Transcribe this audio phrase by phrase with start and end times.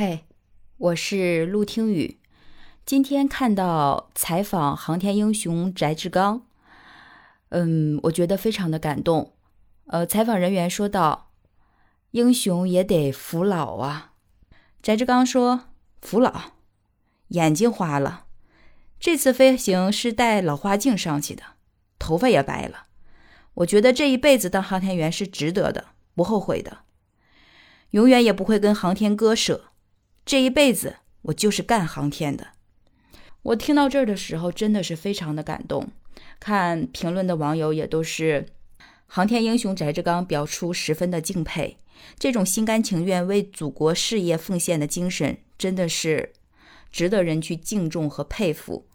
[0.00, 0.26] 嘿，
[0.76, 2.20] 我是陆听雨。
[2.86, 6.46] 今天看到采访航天英雄翟志刚，
[7.48, 9.32] 嗯，我觉得非常的感动。
[9.88, 11.32] 呃，采访人员说道
[12.12, 14.12] ：“英雄也得服老啊。”
[14.80, 15.64] 翟志刚说
[16.00, 16.52] ：“服老，
[17.30, 18.26] 眼睛花了。
[19.00, 21.42] 这次飞行是戴老花镜上去的，
[21.98, 22.86] 头发也白了。
[23.54, 26.82] 我觉得这一辈子当航天员是值得的，不后悔的，
[27.90, 29.64] 永远也不会跟航天割舍。”
[30.28, 32.48] 这一辈子我就是干航天的。
[33.40, 35.88] 我听到这儿的时候，真的是非常的感动。
[36.38, 38.44] 看评论的网友也都是
[39.06, 41.78] 航天英雄翟志刚表出十分的敬佩。
[42.18, 46.34] 这种心甘情愿为祖国事业奉献的精神，真的是
[46.92, 48.86] 值得人去敬重和佩服。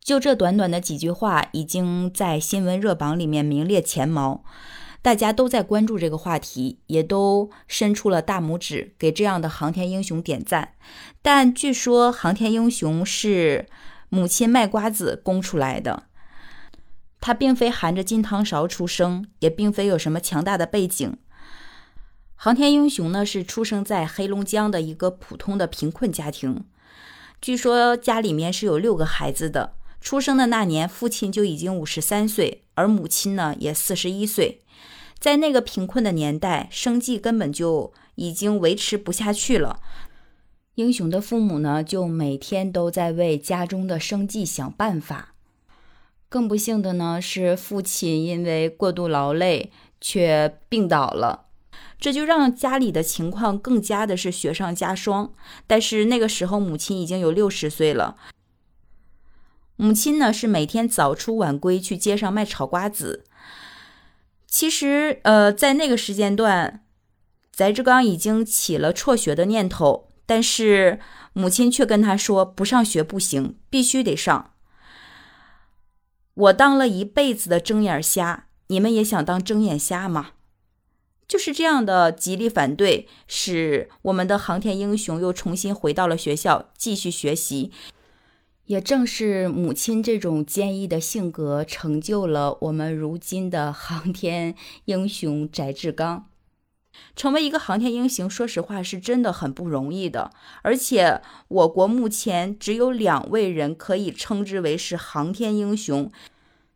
[0.00, 4.42] 就这短短的几句话，已经在新闻热榜里面名列前茅。
[5.00, 10.74] 大家都在关注这个话题，也都伸出了大拇指给这样的航天英雄点赞。
[11.22, 13.66] 但据说航天英雄是
[14.08, 16.04] 母亲卖瓜子供出来的，
[17.20, 21.16] 他并非含着金汤勺出生，也并非有什么强大的背景。
[22.34, 26.64] 航天英雄呢是出生在黑龙江的一个普通的贫困家庭，
[27.40, 29.74] 据说家里面是有六个孩子的。
[30.00, 34.60] 出生的那年，父亲就已经五十三岁，而母亲呢也四十一岁。
[35.20, 39.80] 在那个贫困的年代，生计根本就已经维持不下去了。
[40.76, 45.34] 英雄的父母呢，就每天都在为家中的生计想办法。
[46.28, 51.46] 更不幸的呢，是父亲因为过度劳累却病倒了，
[51.98, 55.32] 这就让家里的情况更加的是雪上加霜。
[55.66, 58.16] 但是那个时候，母亲已经有六十岁了。
[59.74, 63.24] 母亲呢，是每天早出晚归去街上卖炒瓜子。
[64.50, 66.86] 其实，呃，在那个时间段，
[67.52, 70.98] 翟志刚已经起了辍学的念头，但是
[71.34, 74.54] 母亲却跟他说：“不上学不行，必须得上。”
[76.32, 80.30] 我当了一辈子的睁眼瞎，你们也想当睁眼瞎吗？
[81.28, 87.70] 就是这样的极力反对，使我们的航天英雄又重新回到了学校继续学习。
[88.68, 96.26] 也正是母亲这种坚毅的性格，成就了我们如今的航天英雄翟志刚。
[97.16, 100.32] 成为一个航天英雄，说实话是真的很不容易的。
[100.60, 106.12] 而且，我国目前只有两位人可以称之为是航天英雄，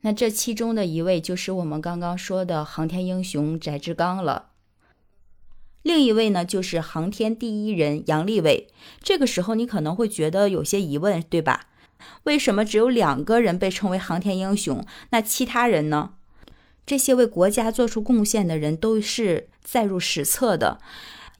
[0.00, 4.50] 那这其中的一位就是我们刚刚说的航天英雄翟志刚了。
[5.82, 8.66] 另一位呢，就是航天第一人杨利伟。
[9.00, 11.66] 这个时候，你可能会觉得有些疑问，对吧？
[12.24, 14.84] 为什么只有两个人被称为航天英雄？
[15.10, 16.10] 那其他人呢？
[16.84, 20.78] 这些为国家做出贡献的人都是载入史册的。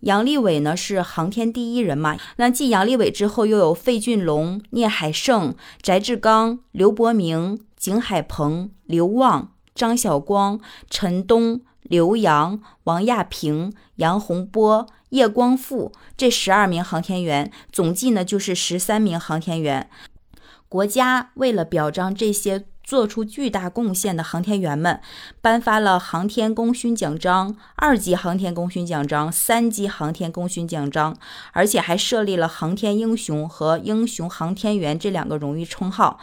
[0.01, 2.19] 杨利伟呢是航天第一人嘛？
[2.37, 19.89] 那继杨利伟之后，又有费俊龙、聂海胜、翟志刚、刘伯明、景海鹏、刘旺、张晓光、陈东、刘洋、王亚平、杨洪波、叶光富这十二名航天员，总计呢就是十三名航天员。
[20.77, 25.01] 国家为了表彰这些做出巨大贡献的航天员们，
[25.41, 31.17] 颁发了航天功勋奖章、二级航天功勋奖章、三级航天功勋奖章，
[31.53, 36.21] 而且还设立了航天英雄和英雄航天员这两个荣誉称号，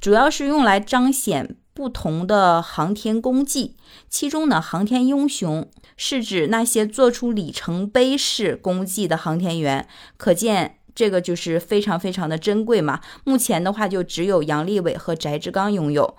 [0.00, 3.76] 主要是用来彰显不同的航天功绩。
[4.08, 9.86] 其中呢，航天英雄是指那些做出里程碑式功绩的航天员，
[10.16, 10.74] 可见。
[10.98, 13.00] 这个就是非常非常的珍贵嘛。
[13.22, 16.16] 目前的话，就只有杨利伟和翟志刚拥有。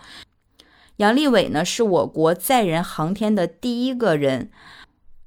[0.96, 4.50] 杨利伟呢，是我国载人航天的第一个人，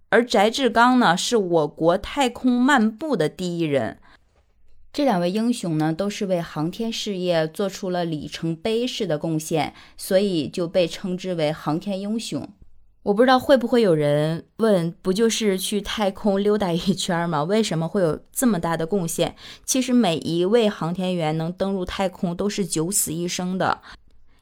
[0.09, 3.99] 而翟志刚呢，是我国太空漫步的第一人。
[4.91, 12.49] 这两位英雄呢，都是为航天事业做出了里程碑式的贡献，所以就被称之为航天英雄。
[13.05, 17.43] 我不知道会不会有人问，不就是去太空溜达一圈吗？
[17.43, 19.35] 为什么会有这么大的贡献？
[19.65, 23.83] 其实每一位航天员能登陆太空都是九死一生的。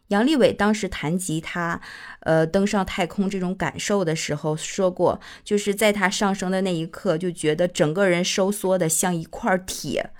[0.09, 1.81] 杨利伟当时谈及他，
[2.21, 10.11] 呃，登上太空这种感受的时候说过，就是在他上升的那一刻，就觉得整个人收缩的像一块铁，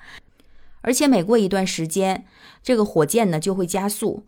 [0.81, 2.25] 而且每过一段时间，
[2.63, 4.25] 这个火箭呢就会加速，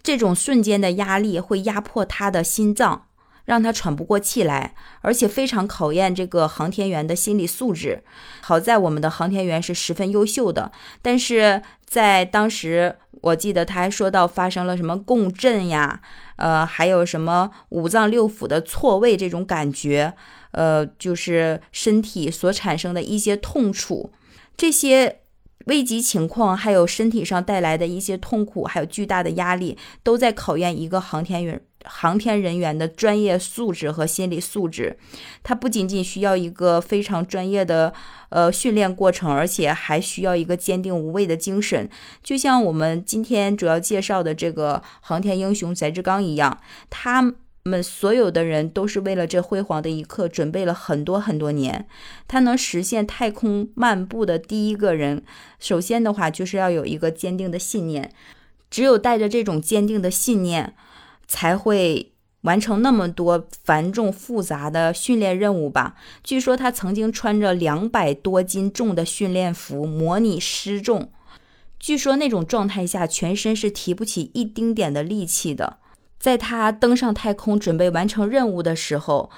[0.00, 3.08] 这种瞬间的压力会压迫他的心脏。
[3.44, 8.02] 让他喘不过气来，而且非常考验这个航天员的心理素质。
[8.40, 16.00] 好在我们的航天员是十分优秀的，但是在当时，我记得他还说到发生了什么共振呀，
[16.36, 20.14] 呃，还有什么五脏六腑的错位这种感觉，
[20.52, 24.12] 呃，就是身体所产生的一些痛楚，
[24.56, 25.18] 这些。
[25.66, 34.96] 危急情况，还有身体上带来的一些痛苦，还有巨大的压力，都在考验一个航天员、航天人员的专业素质和心理素质。
[35.42, 37.92] 他不仅仅需要一个非常专业的
[38.30, 41.88] 呃训练过程，而且还需要一个坚定无畏的精神。
[42.22, 46.58] 就像我们今天主要介绍的这个航天英雄翟志刚一样，
[46.90, 47.34] 他。
[47.64, 51.86] 们所有的人都是为了这辉煌的一刻准备了很多很多年。
[52.26, 55.22] 他能实现太空漫步的第一个人，
[55.60, 58.10] 首先的话就是要有一个坚定的信念。
[58.68, 60.74] 只有带着这种坚定的信念，
[61.26, 65.94] 才会完成那么多繁重复杂的训练任务吧。
[66.24, 71.12] 据说他曾经穿着两百多斤重的训练服模拟失重，
[71.78, 75.78] 据说那种状态下全身是提不起一丁点的力气的。
[76.18, 79.30] 在他登上太空准备完成任务的时候，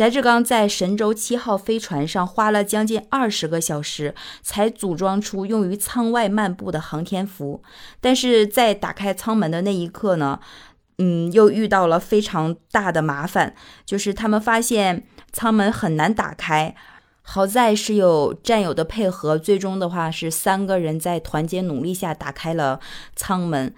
[0.00, 7.62] 翟志刚在神舟七号飞船上花了将近二十个小时才组装出用于舱外漫步的航天服。
[8.00, 10.40] 但是在打开舱门的那一刻呢，
[10.96, 13.54] 嗯，又遇到了非常大的麻烦，
[13.84, 16.74] 就是他们发现舱门很难打开。
[17.20, 22.80] 好在是有战友的配合，最终的话是三个人在团结努力下打开了
[23.14, 23.74] 舱门。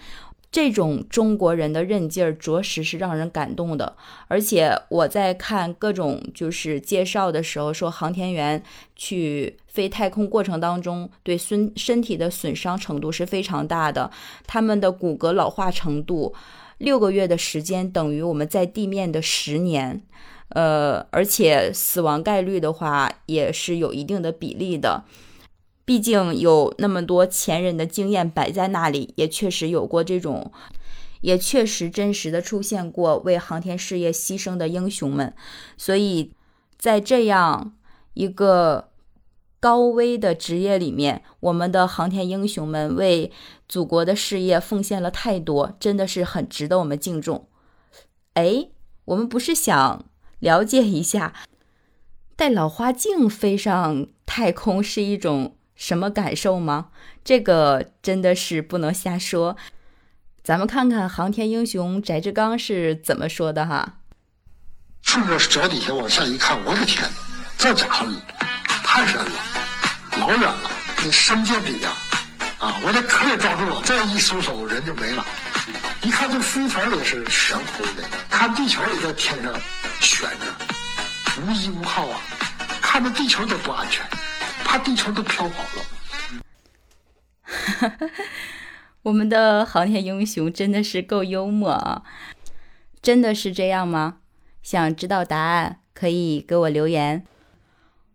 [0.53, 3.97] 这种中国人的韧劲儿，着实是让人感动的。
[4.29, 8.63] 而且我在看各种就是介绍的时候，说航天员
[8.95, 14.11] 去飞太空过程当中，对身身体的损伤程度是非常大的。
[14.47, 16.35] 他们的骨骼老化程度，
[16.77, 20.03] 六个月的时间等于我们在地面的十年。
[20.51, 25.03] 呃，而且死亡概率的话，也是有一定的比例的。
[25.85, 30.53] 毕竟有那么多前人的经验摆在那里，也确实有过这种，
[31.23, 35.35] 也确实真实的出现过为航天事业牺牲的英雄们。
[35.77, 36.33] 所以
[36.79, 37.75] 在这样
[38.15, 38.91] 一个
[39.59, 43.33] 高危的职业里面，我们的航天英雄们为
[43.69, 47.49] 祖国的事业奉献了太多，真的是很值得我们敬重。
[48.35, 48.69] 哎，
[49.07, 50.05] 我们不是想
[50.39, 51.35] 了解一下，
[52.37, 55.57] 带老花镜飞上太空是一种？
[55.75, 56.89] 什么感受吗？
[57.25, 59.57] 这个真的是不能瞎说。
[60.43, 63.99] 咱们看看航天英雄翟志刚是怎么说的哈。
[65.03, 67.09] 顺着脚底下往下一看，我的天，
[67.59, 68.07] 这家伙
[68.67, 69.31] 太深了，
[70.19, 71.91] 老远了，跟深见底呀！
[72.59, 75.25] 啊，我得可以抓住了，再一松手人就没了。
[76.03, 79.53] 一看这飞船也是悬空的，看地球也在天上
[80.01, 82.21] 悬着，无依无靠啊，
[82.81, 84.05] 看着地球都不安全。
[84.73, 85.85] 怕地球都飘跑了。
[89.03, 92.03] 我们的航天英雄真的是够幽默啊！
[93.03, 94.21] 真的是这样吗？
[94.63, 97.27] 想知道答案可以给我留言，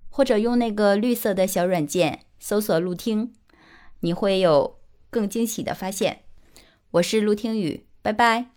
[0.10, 3.36] 或者用那个绿色的小软件搜索“陆听”，
[4.02, 4.80] 你会有
[5.12, 6.24] 更惊喜的发现。
[6.90, 8.57] 我是陆听雨，拜拜。